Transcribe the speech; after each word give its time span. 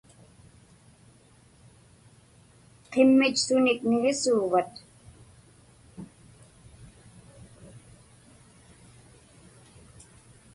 Qimmich 2.91 3.39
sunik 3.45 3.79
niġisuuvat? 3.89 4.73